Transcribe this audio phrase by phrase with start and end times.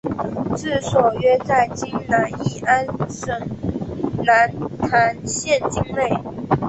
[0.57, 3.47] 治所约在今越南乂安省
[4.25, 6.09] 南坛县境内。